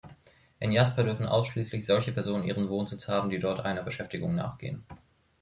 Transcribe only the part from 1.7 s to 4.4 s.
solche Personen ihren Wohnsitz haben, die dort einer Beschäftigung